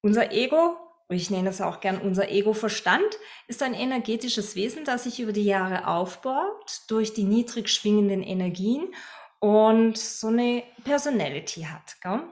[0.00, 5.20] Unser Ego ich nenne es auch gern unser Ego-Verstand, ist ein energetisches Wesen, das sich
[5.20, 8.94] über die Jahre aufbaut durch die niedrig schwingenden Energien
[9.40, 12.00] und so eine Personality hat.
[12.00, 12.22] Gell?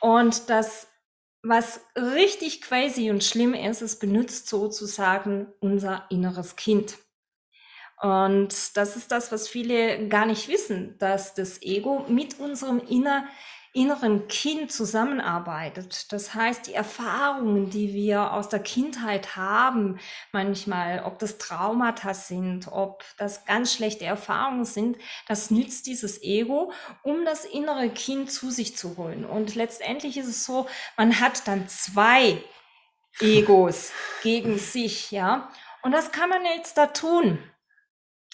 [0.00, 0.88] Und das,
[1.42, 6.98] was richtig crazy und schlimm ist, es benutzt sozusagen unser inneres Kind.
[8.00, 13.26] Und das ist das, was viele gar nicht wissen, dass das Ego mit unserem inner,
[13.76, 16.10] inneren Kind zusammenarbeitet.
[16.10, 20.00] Das heißt, die Erfahrungen, die wir aus der Kindheit haben,
[20.32, 24.96] manchmal, ob das Traumata sind, ob das ganz schlechte Erfahrungen sind,
[25.28, 29.26] das nützt dieses Ego, um das innere Kind zu sich zu holen.
[29.26, 32.42] Und letztendlich ist es so, man hat dann zwei
[33.20, 35.50] Egos gegen sich, ja.
[35.82, 37.38] Und was kann man jetzt da tun?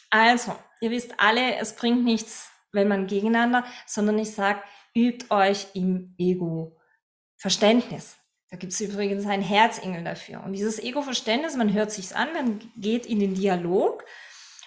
[0.08, 4.62] Also, ihr wisst alle, es bringt nichts, wenn man gegeneinander, sondern ich sage,
[4.94, 8.16] übt euch im Ego-Verständnis.
[8.50, 10.42] Da gibt es übrigens einen Herzengel dafür.
[10.44, 14.04] Und dieses Ego-Verständnis, man hört sich's an, man geht in den Dialog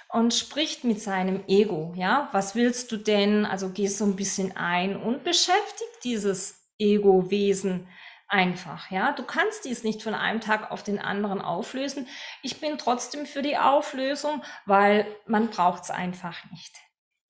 [0.09, 1.93] und spricht mit seinem Ego.
[1.95, 3.45] Ja, was willst du denn?
[3.45, 7.87] Also gehst so ein bisschen ein und beschäftigt dieses Ego-Wesen
[8.27, 8.89] einfach.
[8.91, 12.07] Ja, du kannst dies nicht von einem Tag auf den anderen auflösen.
[12.41, 16.75] Ich bin trotzdem für die Auflösung, weil man braucht es einfach nicht.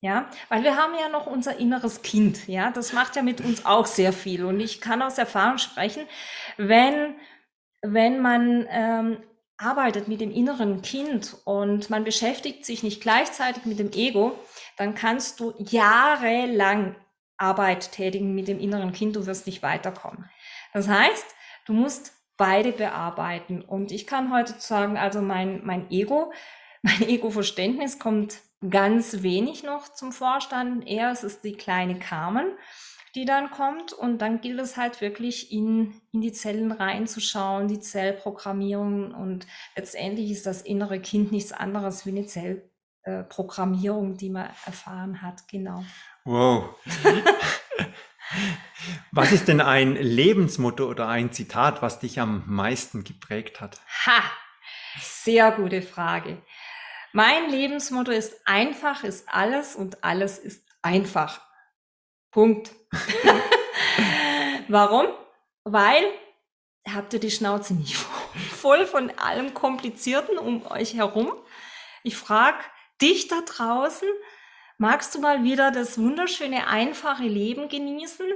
[0.06, 2.48] Ja, weil wir haben ja noch unser inneres Kind.
[2.48, 4.46] Ja, das macht ja mit uns auch sehr viel.
[4.46, 6.06] Und ich kann aus Erfahrung sprechen,
[6.58, 7.16] wenn,
[7.82, 9.18] wenn man ähm,
[9.58, 14.38] arbeitet mit dem inneren Kind und man beschäftigt sich nicht gleichzeitig mit dem Ego,
[14.78, 16.96] dann kannst du jahrelang
[17.38, 20.30] Arbeit tätigen mit dem inneren Kind, du wirst nicht weiterkommen.
[20.72, 21.26] Das heißt,
[21.66, 23.64] du musst beide bearbeiten.
[23.64, 26.32] Und ich kann heute sagen, also mein, mein Ego,
[26.84, 30.88] mein Ego-Verständnis kommt ganz wenig noch zum Vorstand.
[30.88, 32.52] Eher es ist die kleine Carmen,
[33.16, 37.80] die dann kommt und dann gilt es halt wirklich in, in die Zellen reinzuschauen, die
[37.80, 44.50] Zellprogrammierung und letztendlich ist das innere Kind nichts anderes wie eine Zellprogrammierung, äh, die man
[44.66, 45.48] erfahren hat.
[45.48, 45.84] Genau.
[46.26, 46.76] Wow.
[49.12, 53.80] was ist denn ein Lebensmotto oder ein Zitat, was dich am meisten geprägt hat?
[54.06, 54.24] Ha,
[55.00, 56.42] sehr gute Frage.
[57.16, 61.40] Mein Lebensmotto ist einfach ist alles und alles ist einfach.
[62.30, 62.76] Punkt.
[64.68, 65.08] Warum?
[65.64, 66.12] Weil
[66.94, 67.96] habt ihr die Schnauze nicht
[68.52, 71.32] voll von allem Komplizierten um euch herum.
[72.04, 72.58] Ich frage
[73.02, 74.10] dich da draußen,
[74.78, 78.28] magst du mal wieder das wunderschöne, einfache Leben genießen?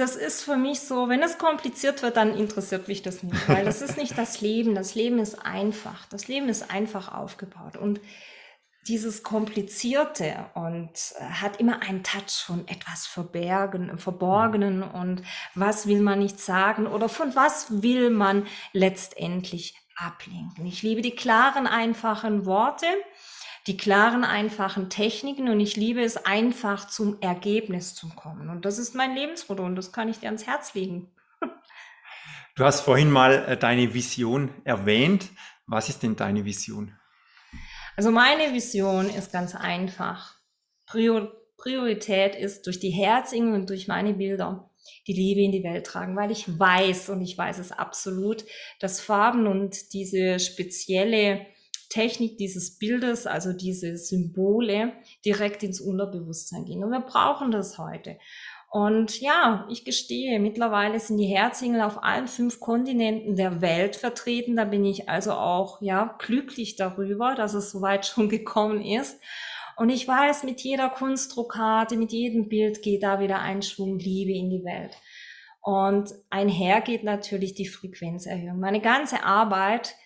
[0.00, 3.64] Das ist für mich so, wenn es kompliziert wird, dann interessiert mich das nicht, weil
[3.66, 4.74] das ist nicht das Leben.
[4.74, 6.06] Das Leben ist einfach.
[6.06, 8.00] Das Leben ist einfach aufgebaut und
[8.88, 15.22] dieses Komplizierte und äh, hat immer einen Touch von etwas Verbergen, Verborgenen und
[15.54, 20.64] was will man nicht sagen oder von was will man letztendlich ablenken.
[20.64, 22.86] Ich liebe die klaren, einfachen Worte
[23.66, 28.48] die klaren, einfachen Techniken und ich liebe es einfach zum Ergebnis zu kommen.
[28.48, 31.10] Und das ist mein Lebensmotto und das kann ich dir ans Herz legen.
[32.56, 35.30] Du hast vorhin mal äh, deine Vision erwähnt.
[35.66, 36.94] Was ist denn deine Vision?
[37.96, 40.34] Also meine Vision ist ganz einfach.
[40.86, 44.70] Priorität ist durch die Herzingen und durch meine Bilder
[45.06, 48.44] die Liebe in die Welt tragen, weil ich weiß und ich weiß es absolut,
[48.80, 51.46] dass Farben und diese spezielle
[51.90, 56.82] Technik dieses Bildes, also diese Symbole, direkt ins Unterbewusstsein gehen.
[56.82, 58.16] Und wir brauchen das heute.
[58.70, 64.54] Und ja, ich gestehe, mittlerweile sind die Herzengel auf allen fünf Kontinenten der Welt vertreten.
[64.54, 69.20] Da bin ich also auch, ja, glücklich darüber, dass es soweit schon gekommen ist.
[69.76, 74.32] Und ich weiß, mit jeder Kunstdruckarte, mit jedem Bild geht da wieder ein Schwung Liebe
[74.32, 74.96] in die Welt.
[75.62, 78.60] Und einher geht natürlich die Frequenzerhöhung.
[78.60, 79.96] Meine ganze Arbeit,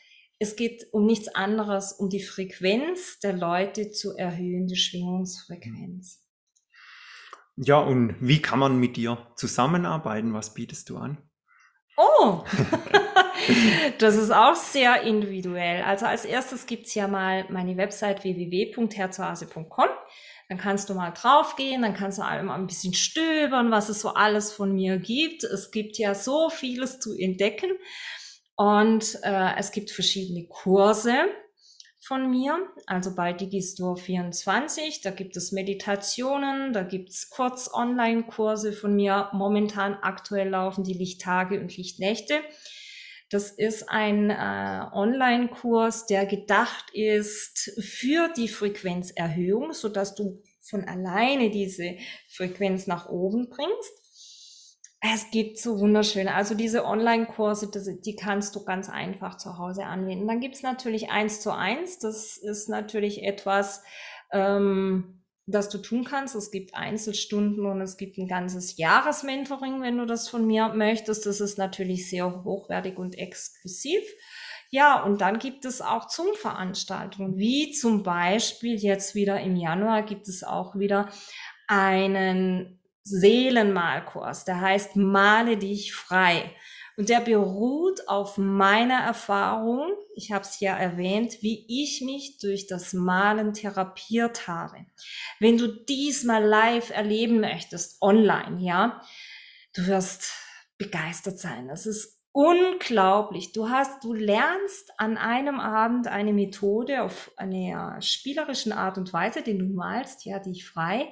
[0.44, 6.20] es geht um nichts anderes, um die Frequenz der Leute zu erhöhen, die Schwingungsfrequenz.
[7.56, 10.34] Ja, und wie kann man mit dir zusammenarbeiten?
[10.34, 11.18] Was bietest du an?
[11.96, 12.44] Oh,
[13.98, 15.82] das ist auch sehr individuell.
[15.82, 19.88] Also als erstes gibt's ja mal meine Website www.herzoase.com.
[20.50, 24.10] Dann kannst du mal draufgehen, dann kannst du mal ein bisschen stöbern, was es so
[24.10, 25.42] alles von mir gibt.
[25.42, 27.70] Es gibt ja so vieles zu entdecken.
[28.56, 31.14] Und äh, es gibt verschiedene Kurse
[32.00, 35.00] von mir, also bei Digistore 24.
[35.00, 39.30] Da gibt es Meditationen, da gibt es Kurz-Online-Kurse von mir.
[39.32, 42.40] Momentan aktuell laufen die Lichttage und Lichtnächte.
[43.30, 50.84] Das ist ein äh, Online-Kurs, der gedacht ist für die Frequenzerhöhung, so dass du von
[50.84, 51.96] alleine diese
[52.28, 54.03] Frequenz nach oben bringst.
[55.12, 60.26] Es gibt so wunderschöne, also diese Online-Kurse, die kannst du ganz einfach zu Hause anwenden.
[60.26, 61.98] Dann gibt es natürlich eins zu eins.
[61.98, 63.82] Das ist natürlich etwas,
[64.32, 66.34] ähm, das du tun kannst.
[66.34, 71.26] Es gibt Einzelstunden und es gibt ein ganzes Jahresmentoring, wenn du das von mir möchtest.
[71.26, 74.02] Das ist natürlich sehr hochwertig und exklusiv.
[74.70, 80.28] Ja, und dann gibt es auch Zoom-Veranstaltungen, wie zum Beispiel jetzt wieder im Januar gibt
[80.28, 81.10] es auch wieder
[81.68, 86.54] einen Seelenmalkurs, der heißt Male dich frei.
[86.96, 92.68] Und der beruht auf meiner Erfahrung, ich habe es ja erwähnt, wie ich mich durch
[92.68, 94.86] das Malen therapiert habe.
[95.40, 99.02] Wenn du diesmal live erleben möchtest, online, ja,
[99.74, 100.32] du wirst
[100.78, 101.66] begeistert sein.
[101.66, 103.52] Das ist unglaublich.
[103.52, 109.42] Du hast, du lernst an einem Abend eine Methode auf einer spielerischen Art und Weise,
[109.42, 111.08] den du malst, ja, dich frei,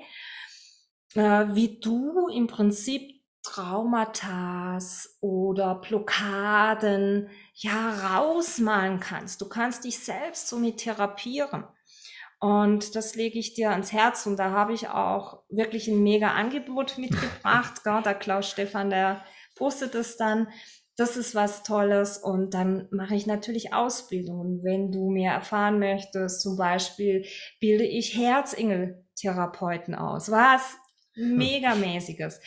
[1.14, 4.78] äh, wie du im Prinzip Traumata
[5.20, 9.40] oder Blockaden ja rausmalen kannst.
[9.40, 11.64] Du kannst dich selbst somit therapieren.
[12.40, 14.26] Und das lege ich dir ans Herz.
[14.26, 17.84] Und da habe ich auch wirklich ein mega Angebot mitgebracht.
[17.84, 18.02] Gell?
[18.02, 20.48] Der Klaus Stefan, der postet es dann.
[20.96, 22.18] Das ist was Tolles.
[22.18, 24.62] Und dann mache ich natürlich Ausbildungen.
[24.62, 27.24] Wenn du mehr erfahren möchtest, zum Beispiel
[27.60, 30.30] bilde ich Herzengel-Therapeuten aus.
[30.30, 30.76] Was
[31.14, 32.40] Megamäßiges.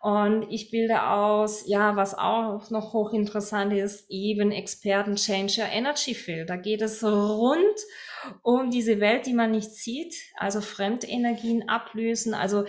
[0.00, 6.14] Und ich bilde aus, ja, was auch noch hochinteressant ist, eben Experten Change Your Energy
[6.14, 6.50] Field.
[6.50, 7.78] Da geht es rund
[8.42, 12.34] um diese Welt, die man nicht sieht, also Fremdenergien ablösen.
[12.34, 12.64] Also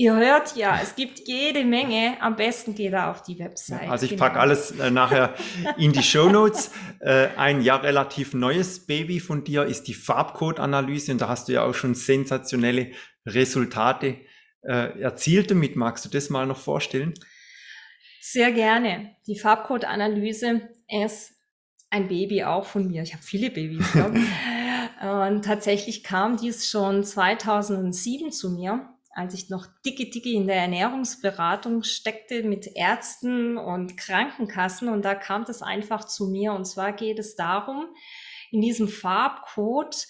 [0.00, 2.18] Ihr hört ja, es gibt jede Menge.
[2.20, 3.88] Am besten geht er auf die Website.
[3.88, 4.26] Also ich genau.
[4.26, 5.34] packe alles äh, nachher
[5.76, 6.70] in die Show Notes.
[7.00, 11.52] äh, ein ja relativ neues Baby von dir ist die Farbcode-Analyse und da hast du
[11.54, 12.92] ja auch schon sensationelle
[13.26, 14.18] Resultate
[14.62, 15.76] äh, erzielte mit.
[15.76, 17.14] Magst du das mal noch vorstellen?
[18.20, 19.16] Sehr gerne.
[19.26, 21.32] Die Farbcode-Analyse ist
[21.90, 23.02] ein Baby auch von mir.
[23.02, 23.86] Ich habe viele Babys.
[25.00, 30.56] Und tatsächlich kam dies schon 2007 zu mir, als ich noch dicke, dicke in der
[30.56, 34.88] Ernährungsberatung steckte mit Ärzten und Krankenkassen.
[34.88, 36.52] Und da kam das einfach zu mir.
[36.52, 37.86] Und zwar geht es darum,
[38.50, 40.06] in diesem Farbcode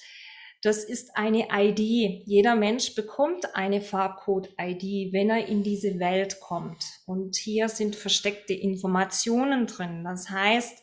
[0.62, 2.24] das ist eine ID.
[2.26, 6.84] Jeder Mensch bekommt eine Farbcode-ID, wenn er in diese Welt kommt.
[7.06, 10.02] Und hier sind versteckte Informationen drin.
[10.02, 10.82] Das heißt,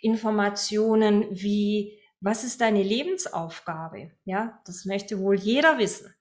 [0.00, 4.12] Informationen wie, was ist deine Lebensaufgabe?
[4.24, 6.14] Ja, das möchte wohl jeder wissen.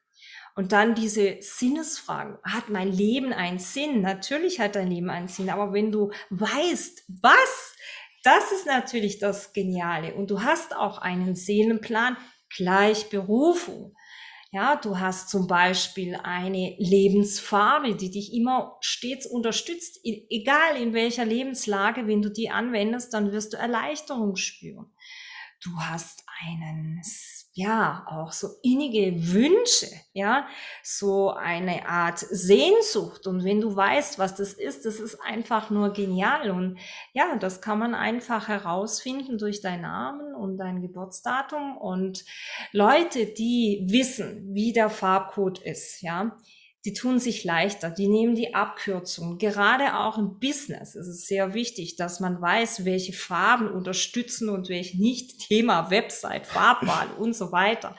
[0.55, 2.37] Und dann diese Sinnesfragen.
[2.43, 4.01] Hat mein Leben einen Sinn?
[4.01, 5.49] Natürlich hat dein Leben einen Sinn.
[5.49, 7.75] Aber wenn du weißt, was,
[8.23, 10.15] das ist natürlich das Geniale.
[10.15, 12.17] Und du hast auch einen Seelenplan,
[12.55, 13.95] gleich Berufung.
[14.51, 21.25] Ja, du hast zum Beispiel eine Lebensfarbe, die dich immer stets unterstützt, egal in welcher
[21.25, 24.85] Lebenslage, wenn du die anwendest, dann wirst du Erleichterung spüren.
[25.61, 27.01] Du hast einen
[27.57, 30.45] ja, auch so innige Wünsche, ja,
[30.83, 33.27] so eine Art Sehnsucht.
[33.27, 36.51] Und wenn du weißt, was das ist, das ist einfach nur genial.
[36.51, 36.77] Und
[37.13, 41.77] ja, das kann man einfach herausfinden durch deinen Namen und dein Geburtsdatum.
[41.77, 42.25] Und
[42.73, 46.37] Leute, die wissen, wie der Farbcode ist, ja,
[46.85, 49.39] die tun sich leichter, die nehmen die Abkürzung.
[49.39, 54.69] Gerade auch im Business ist es sehr wichtig, dass man weiß, welche Farben unterstützen und
[54.69, 55.39] welche nicht.
[55.47, 57.95] Thema Website, Farbwahl und so weiter.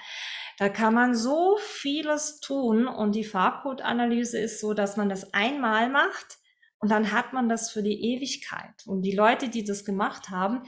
[0.58, 5.90] Da kann man so vieles tun und die Farbcode-Analyse ist so, dass man das einmal
[5.90, 6.38] macht
[6.78, 8.86] und dann hat man das für die Ewigkeit.
[8.86, 10.62] Und die Leute, die das gemacht haben,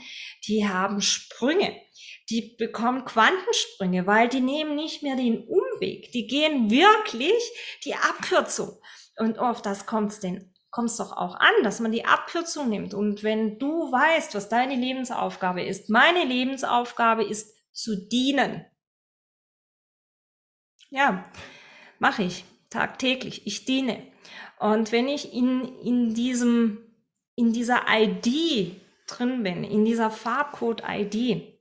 [0.47, 1.77] die haben Sprünge.
[2.31, 6.11] Die bekommen Quantensprünge, weil die nehmen nicht mehr den Umweg.
[6.13, 7.35] Die gehen wirklich
[7.85, 8.81] die Abkürzung.
[9.17, 12.95] Und auf das kommt es denn kommt doch auch an, dass man die Abkürzung nimmt.
[12.95, 18.67] Und wenn du weißt, was deine Lebensaufgabe ist, meine Lebensaufgabe ist zu dienen.
[20.91, 21.25] Ja,
[21.99, 23.47] mache ich tagtäglich.
[23.47, 24.07] Ich diene.
[24.59, 26.79] Und wenn ich in, in diesem,
[27.37, 31.59] in dieser ID drin bin, in dieser Farbcode-ID,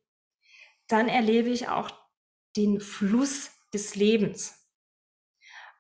[0.88, 1.92] dann erlebe ich auch
[2.56, 4.56] den Fluss des Lebens.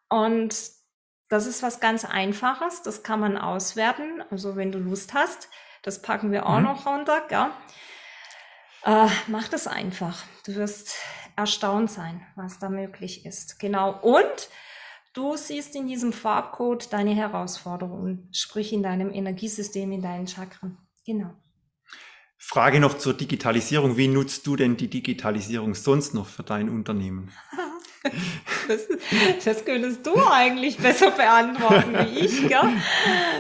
[0.10, 0.56] Und
[1.30, 4.24] das ist was ganz Einfaches, das kann man auswerten.
[4.30, 5.50] Also wenn du Lust hast,
[5.84, 6.66] das packen wir auch mhm.
[6.66, 7.24] noch runter.
[7.30, 7.52] Ja.
[8.84, 10.24] Äh, mach das einfach.
[10.46, 10.96] Du wirst
[11.36, 13.60] erstaunt sein, was da möglich ist.
[13.60, 14.00] Genau.
[14.02, 14.50] Und
[15.18, 20.78] du siehst in diesem Farbcode deine Herausforderungen, sprich in deinem Energiesystem, in deinen Chakren.
[21.06, 21.34] Genau.
[22.38, 23.98] Frage noch zur Digitalisierung.
[23.98, 27.32] Wie nutzt du denn die Digitalisierung sonst noch für dein Unternehmen?
[28.68, 28.88] Das,
[29.44, 32.48] das könntest du eigentlich besser beantworten wie ich.
[32.48, 32.74] Gell?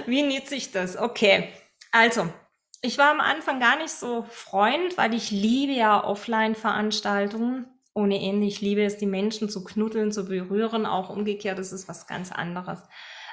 [0.05, 0.97] Wie nütze ich das?
[0.97, 1.49] Okay,
[1.91, 2.27] also
[2.81, 7.67] ich war am Anfang gar nicht so Freund, weil ich liebe ja Offline-Veranstaltungen.
[7.97, 10.85] Ohne Ende, ich liebe es, die Menschen zu knuddeln, zu berühren.
[10.85, 12.79] Auch umgekehrt, das ist was ganz anderes.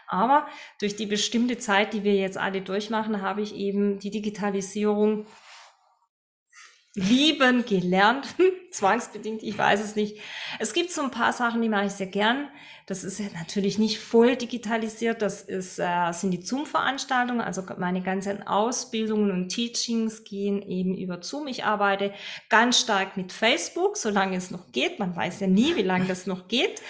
[0.06, 0.46] Aber
[0.80, 5.26] durch die bestimmte Zeit, die wir jetzt alle durchmachen, habe ich eben die Digitalisierung
[6.94, 8.36] lieben gelernt,
[8.70, 10.18] zwangsbedingt, ich weiß es nicht.
[10.58, 12.48] Es gibt so ein paar Sachen, die mache ich sehr gern.
[12.86, 18.46] Das ist natürlich nicht voll digitalisiert, das ist, äh, sind die Zoom-Veranstaltungen, also meine ganzen
[18.46, 21.46] Ausbildungen und Teachings gehen eben über Zoom.
[21.46, 22.12] Ich arbeite
[22.50, 24.98] ganz stark mit Facebook, solange es noch geht.
[24.98, 26.82] Man weiß ja nie, wie lange das noch geht.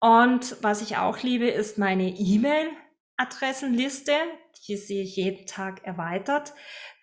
[0.00, 4.12] Und was ich auch liebe, ist meine E-Mail-Adressenliste.
[4.68, 6.52] Die sehe ich jeden Tag erweitert.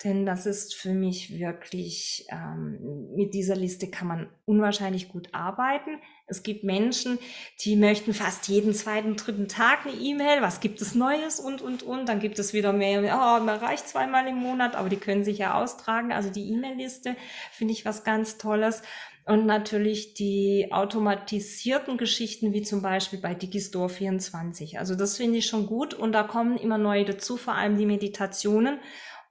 [0.04, 6.00] Denn das ist für mich wirklich, ähm, mit dieser Liste kann man unwahrscheinlich gut arbeiten.
[6.26, 7.20] Es gibt Menschen,
[7.62, 10.41] die möchten fast jeden zweiten, dritten Tag eine E-Mail.
[10.41, 12.08] Was gibt es Neues und, und, und.
[12.08, 15.39] Dann gibt es wieder mehr, oh, man reicht zweimal im Monat, aber die können sich
[15.39, 16.14] ja austragen.
[16.14, 17.18] Also die E-Mail-Liste
[17.52, 18.84] finde ich was ganz Tolles.
[19.26, 24.80] Und natürlich die automatisierten Geschichten, wie zum Beispiel bei Digistore 24.
[24.80, 25.93] Also das finde ich schon gut.
[25.93, 28.80] Und da kommen immer neue dazu, vor allem die Meditationen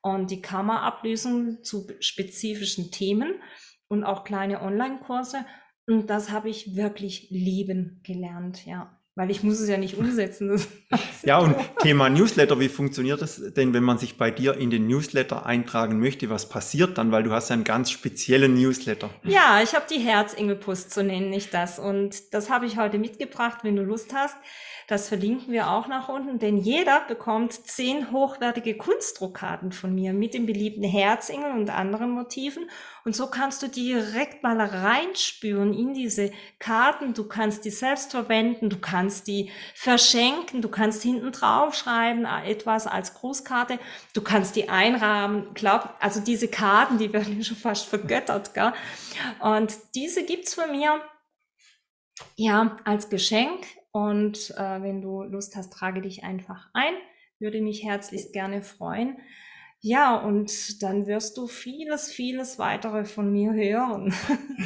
[0.02, 3.34] und die Kammerablösung zu spezifischen Themen
[3.88, 5.44] und auch kleine Online-Kurse.
[5.86, 8.97] Und das habe ich wirklich lieben gelernt, ja.
[9.18, 10.62] Weil ich muss es ja nicht umsetzen.
[11.24, 14.86] ja, und Thema Newsletter, wie funktioniert das denn, wenn man sich bei dir in den
[14.86, 16.30] Newsletter eintragen möchte?
[16.30, 17.10] Was passiert dann?
[17.10, 19.10] Weil du hast ja einen ganz speziellen Newsletter.
[19.24, 21.80] Ja, ich habe die Herzengelpost, so nenne ich das.
[21.80, 24.36] Und das habe ich heute mitgebracht, wenn du Lust hast.
[24.86, 30.32] Das verlinken wir auch nach unten, denn jeder bekommt zehn hochwertige Kunstdruckkarten von mir mit
[30.32, 32.70] dem beliebten Herzengel und anderen Motiven.
[33.08, 37.14] Und so kannst du direkt mal reinspüren in diese Karten.
[37.14, 42.50] Du kannst die selbst verwenden, du kannst die verschenken, du kannst hinten drauf schreiben äh,
[42.50, 43.78] etwas als Grußkarte,
[44.12, 45.54] du kannst die einrahmen.
[45.54, 48.74] Glaub, also diese Karten, die werden schon fast vergöttert, gell?
[49.40, 51.00] Und diese gibt's von mir
[52.36, 56.92] ja, als Geschenk und äh, wenn du Lust hast, trage dich einfach ein.
[57.38, 59.16] Würde mich herzlichst gerne freuen.
[59.80, 64.12] Ja, und dann wirst du vieles, vieles weitere von mir hören.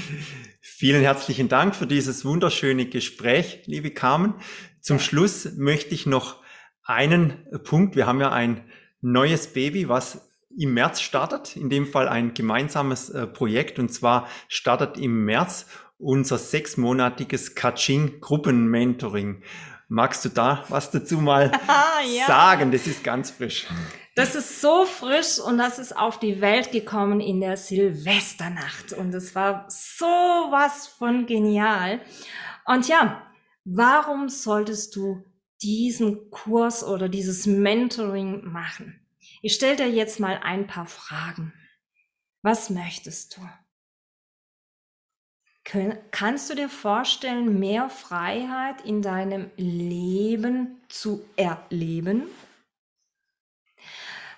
[0.60, 4.34] Vielen herzlichen Dank für dieses wunderschöne Gespräch, liebe Carmen.
[4.80, 6.42] Zum Schluss möchte ich noch
[6.82, 7.94] einen Punkt.
[7.94, 8.64] Wir haben ja ein
[9.02, 11.56] neues Baby, was im März startet.
[11.56, 13.78] In dem Fall ein gemeinsames äh, Projekt.
[13.78, 15.66] Und zwar startet im März
[15.98, 19.42] unser sechsmonatiges Kaching-Gruppenmentoring.
[19.88, 21.52] Magst du da was dazu mal
[22.16, 22.26] ja.
[22.26, 22.72] sagen?
[22.72, 23.66] Das ist ganz frisch.
[24.14, 28.92] Das ist so frisch und das ist auf die Welt gekommen in der Silvesternacht.
[28.92, 32.00] Und es war so was von genial.
[32.66, 33.26] Und ja,
[33.64, 35.24] warum solltest du
[35.62, 39.00] diesen Kurs oder dieses Mentoring machen?
[39.40, 41.54] Ich stelle dir jetzt mal ein paar Fragen.
[42.42, 43.40] Was möchtest du?
[46.10, 52.24] Kannst du dir vorstellen, mehr Freiheit in deinem Leben zu erleben?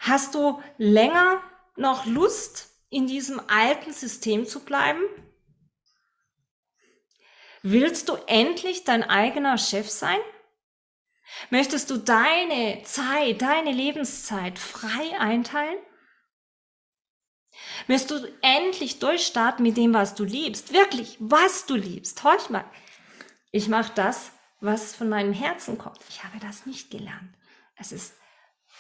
[0.06, 1.42] Hast du länger
[1.76, 5.00] noch Lust, in diesem alten System zu bleiben?
[7.62, 10.20] Willst du endlich dein eigener Chef sein?
[11.48, 15.78] Möchtest du deine Zeit, deine Lebenszeit frei einteilen?
[17.86, 20.74] Wirst du endlich durchstarten mit dem, was du liebst.
[20.74, 22.22] Wirklich, was du liebst.
[22.22, 22.70] Horch mal.
[23.52, 26.00] Ich mache das, was von meinem Herzen kommt.
[26.10, 27.34] Ich habe das nicht gelernt.
[27.76, 28.14] Es ist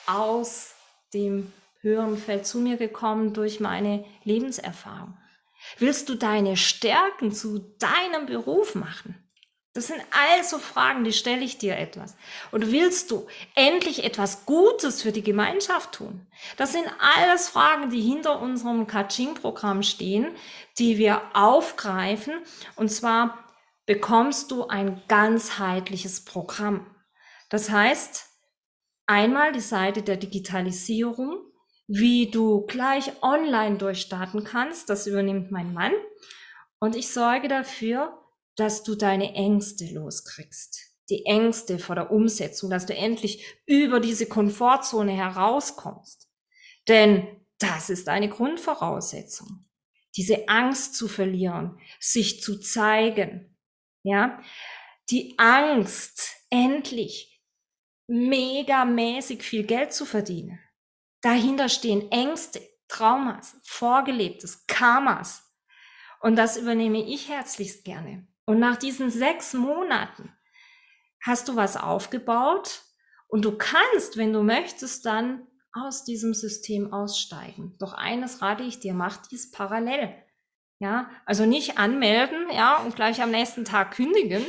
[0.06, 0.73] aus
[1.14, 5.16] dem höheren Feld zu mir gekommen durch meine Lebenserfahrung.
[5.78, 9.16] Willst du deine Stärken zu deinem Beruf machen?
[9.74, 12.14] Das sind also Fragen, die stelle ich dir etwas.
[12.52, 16.26] Und willst du endlich etwas Gutes für die Gemeinschaft tun?
[16.56, 20.28] Das sind alles Fragen, die hinter unserem Coaching-Programm stehen,
[20.78, 22.34] die wir aufgreifen.
[22.76, 23.36] Und zwar
[23.84, 26.86] bekommst du ein ganzheitliches Programm.
[27.48, 28.26] Das heißt,
[29.06, 31.38] einmal die Seite der Digitalisierung,
[31.86, 34.88] wie du gleich online durchstarten kannst.
[34.88, 35.92] Das übernimmt mein Mann.
[36.78, 38.18] Und ich sorge dafür,
[38.56, 40.80] dass du deine Ängste loskriegst.
[41.10, 46.28] Die Ängste vor der Umsetzung, dass du endlich über diese Komfortzone herauskommst.
[46.88, 47.26] Denn
[47.58, 49.66] das ist eine Grundvoraussetzung.
[50.16, 53.56] Diese Angst zu verlieren, sich zu zeigen.
[54.02, 54.40] Ja,
[55.10, 57.33] die Angst, endlich
[58.06, 60.58] megamäßig viel Geld zu verdienen.
[61.20, 65.50] Dahinter stehen Ängste, Traumas, Vorgelebtes, Karmas.
[66.20, 68.26] Und das übernehme ich herzlichst gerne.
[68.46, 70.32] Und nach diesen sechs Monaten
[71.22, 72.82] hast du was aufgebaut
[73.28, 77.74] und du kannst, wenn du möchtest, dann aus diesem System aussteigen.
[77.80, 80.14] Doch eines rate ich dir, mach dies parallel.
[80.78, 84.44] Ja, also nicht anmelden, ja, und gleich am nächsten Tag kündigen.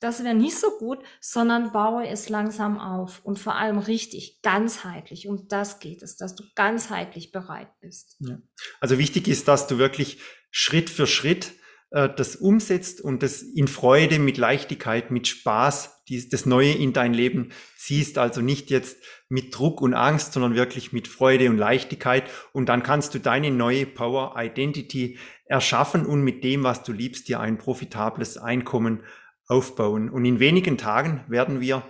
[0.00, 5.28] Das wäre nicht so gut, sondern baue es langsam auf und vor allem richtig, ganzheitlich.
[5.28, 8.16] Um das geht es, dass du ganzheitlich bereit bist.
[8.20, 8.38] Ja.
[8.80, 10.18] Also wichtig ist, dass du wirklich
[10.50, 11.52] Schritt für Schritt
[11.90, 16.92] äh, das umsetzt und das in Freude, mit Leichtigkeit, mit Spaß, die, das Neue in
[16.92, 18.16] dein Leben ziehst.
[18.16, 18.96] Also nicht jetzt
[19.28, 22.24] mit Druck und Angst, sondern wirklich mit Freude und Leichtigkeit.
[22.52, 27.28] Und dann kannst du deine neue Power Identity erschaffen und mit dem, was du liebst,
[27.28, 29.02] dir ein profitables Einkommen
[29.50, 30.08] aufbauen.
[30.08, 31.82] Und in wenigen Tagen werden wir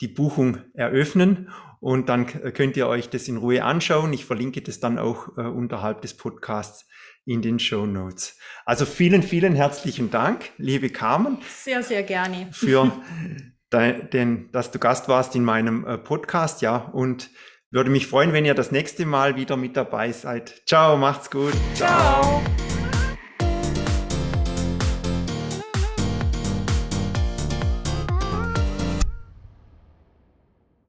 [0.00, 1.48] die Buchung eröffnen
[1.80, 4.12] und dann könnt ihr euch das in Ruhe anschauen.
[4.12, 6.86] Ich verlinke das dann auch äh, unterhalb des Podcasts
[7.26, 8.38] in den Show Notes.
[8.64, 11.38] Also vielen, vielen herzlichen Dank, liebe Carmen.
[11.48, 12.48] Sehr, sehr gerne.
[12.52, 12.90] Für
[13.72, 17.30] den, dass du Gast warst in meinem äh, Podcast, ja, und
[17.70, 20.62] würde mich freuen, wenn ihr das nächste Mal wieder mit dabei seid.
[20.66, 21.52] Ciao, macht's gut.
[21.74, 22.22] Ciao.
[22.22, 22.63] Ciao.